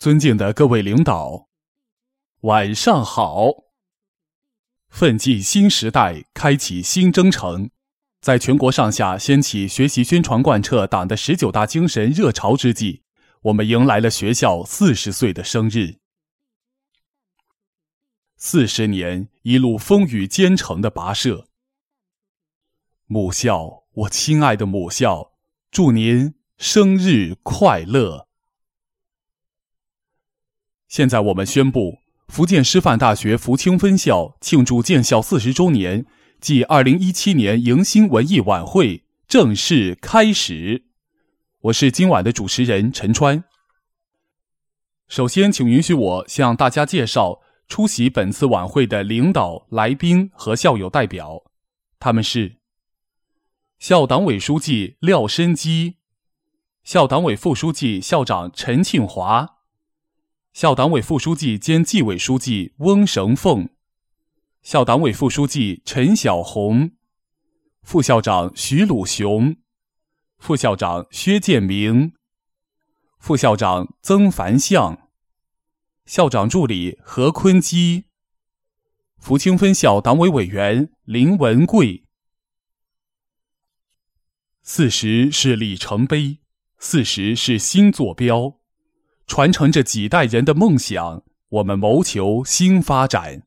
[0.00, 1.46] 尊敬的各位领导，
[2.40, 3.50] 晚上好！
[4.88, 7.68] 奋进新时代，开启新征程，
[8.22, 13.02] 在全国上下掀起学习宣传贯彻党的十九大精神热潮之际，
[13.42, 15.98] 我们迎来了学校四十岁的生日。
[18.38, 21.46] 四十年一路风雨兼程的跋涉，
[23.04, 25.32] 母校，我亲爱的母校，
[25.70, 28.29] 祝您生日快乐！
[30.90, 36.04] 现在我们宣布，福建师范大学福清分校庆祝建校四十周年
[36.40, 40.86] 暨二零一七年迎新文艺晚会正式开始。
[41.60, 43.44] 我是今晚的主持人陈川。
[45.06, 51.44] 首先，请允许我向大家介绍出席本次晚会的领导、来宾和校友代表，
[52.00, 52.56] 他们是
[53.78, 55.98] 校党委书记廖申基，
[56.82, 59.59] 校党委副书记、校长陈庆华。
[60.52, 63.68] 校党委副书记兼纪委书记翁绳凤，
[64.62, 66.90] 校党委副书记陈小红，
[67.82, 69.56] 副校长徐鲁雄，
[70.38, 72.14] 副校长薛建明，
[73.18, 75.08] 副校长曾凡相，
[76.04, 78.06] 校长助理何坤基，
[79.18, 82.04] 福清分校党委委员林文贵。
[84.62, 86.40] 四十是里程碑，
[86.78, 88.59] 四十是新坐标。
[89.30, 93.44] 传承着几代人的梦想，我们谋求新发展。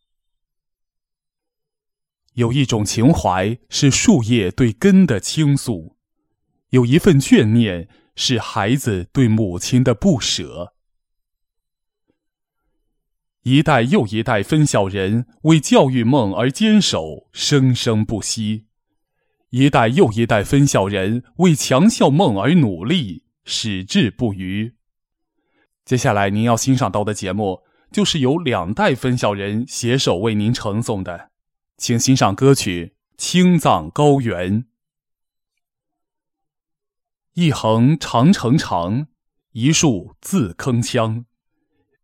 [2.35, 5.97] 有一种情怀是树叶对根的倾诉，
[6.69, 10.73] 有一份眷念是孩子对母亲的不舍。
[13.41, 18.67] 一代又一代分校人为教育梦而坚守，生生不息；
[19.49, 24.75] 一代又一代分校人为强校梦而努力，矢志不渝。
[25.85, 31.31] 接下来您要欣赏到的节目，就是由两代分校人携手为您呈送的，
[31.77, 34.63] 请欣赏歌曲《青藏高原》。
[37.33, 39.07] 一横长城长，
[39.51, 41.25] 一竖自铿锵，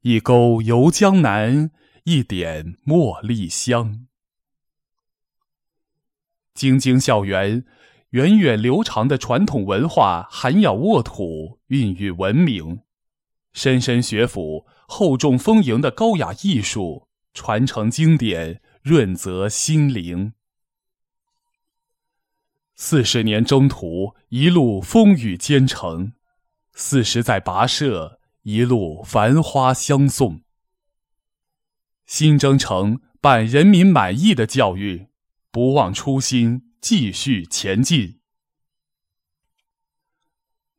[0.01, 1.71] 一钩游江南，
[2.03, 4.07] 一点茉莉香。
[6.53, 7.63] 京津校园，
[8.09, 12.81] 源远流长的传统文化涵养沃土，孕育文明。
[13.53, 20.33] 莘莘学府，厚重丰盈的高雅艺术，传承经典，润泽心灵。
[22.75, 26.13] 四十年征途，一路风雨兼程；
[26.73, 30.41] 四十载跋涉，一路繁花相送。
[32.05, 35.07] 新征程办人民满意的教育，
[35.51, 38.18] 不忘初心，继续前进。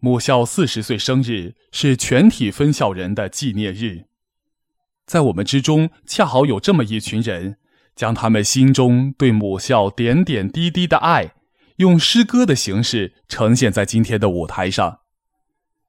[0.00, 4.06] 母校四十岁生日是全体分校人的纪念日，
[5.04, 7.58] 在我们之中，恰好有这么一群人，
[7.94, 11.34] 将他们心中对母校点点滴滴的爱，
[11.76, 15.00] 用诗歌的形式呈现在今天的舞台上。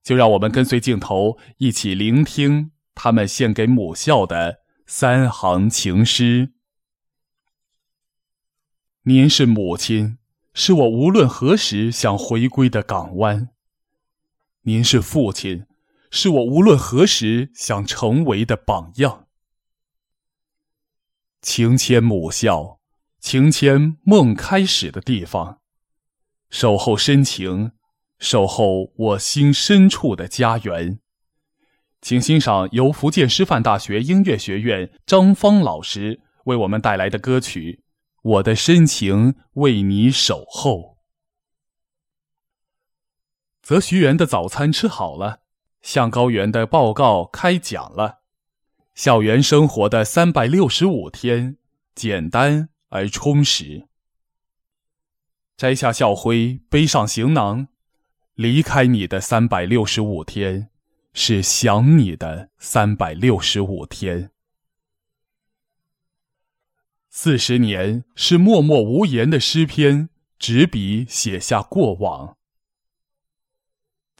[0.04, 6.52] 就让我们跟随镜头，一起聆听他们献给母校的三行情诗。
[9.04, 10.18] 您是母亲，
[10.54, 13.51] 是我无论何时想回归的港湾。
[14.64, 15.66] 您是父亲，
[16.12, 19.26] 是我无论何时想成为的榜样。
[21.42, 22.80] 情牵母校，
[23.20, 25.62] 情牵梦开始的地方，
[26.52, 27.72] 守候深情，
[28.20, 31.00] 守候我心深处的家园。
[32.00, 37.84] 请欣赏由福建师范大学音乐学院张芳老师为我们带来的歌曲
[38.22, 40.78] 《我的深情为你守候》。
[43.62, 45.42] 则徐园的早餐吃好了，
[45.82, 48.20] 向高原的报告开讲了，
[48.96, 51.58] 校园生活的三百六十五天，
[51.96, 53.88] 简单而充实。
[55.56, 57.68] 摘下校徽，背上行囊，
[58.34, 60.70] 离开你的三百六十五天，
[61.14, 64.32] 是想你的三百六十五天。
[67.10, 70.10] 四十年是默默无言的诗篇，
[70.40, 72.38] 执笔写下过往。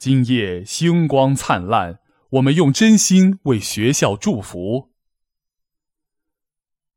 [0.04, 2.00] 今夜星光灿烂，
[2.30, 4.90] 我们用真心为学校祝福。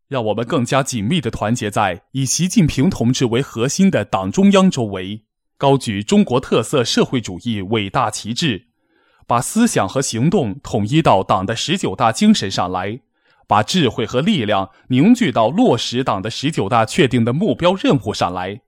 [0.07, 5.23] 让我们更加紧密的团结在以习近平同志为核心的党中央周围，
[5.55, 8.69] 高举中国特色社会主义伟大旗帜，
[9.27, 13.01] 把思想和行动统一到党的十九大精神上来，
[13.45, 18.61] 把智慧和力量凝聚到落实党的十九大确定的目标任务上来。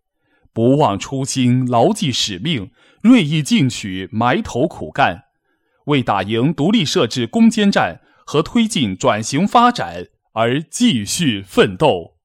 [0.53, 2.71] 不忘初心，牢记使命，
[3.07, 5.23] 锐意进取，埋头苦干，
[5.85, 12.16] 为打赢独立设置攻坚战和推进转型发展而继续奋斗。